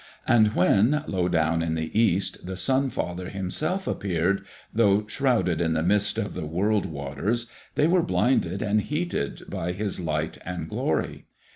And 0.27 0.55
when, 0.55 1.03
low 1.05 1.27
down 1.29 1.61
in 1.61 1.75
the 1.75 1.95
east, 1.95 2.43
the 2.43 2.57
Sun 2.57 2.89
father 2.89 3.29
himself 3.29 3.85
appeared, 3.87 4.43
though 4.73 5.05
shrouded 5.05 5.61
in 5.61 5.73
the 5.73 5.83
mist 5.83 6.17
of 6.17 6.33
the 6.33 6.47
world 6.47 6.87
waters, 6.87 7.45
they 7.75 7.85
were 7.85 8.01
blinded 8.01 8.63
and 8.63 8.81
heated 8.81 9.43
by 9.47 9.73
his 9.73 9.99
light 9.99 10.39
and 10.43 10.67
glory. 10.67 11.27